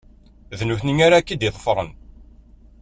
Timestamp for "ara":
1.05-1.15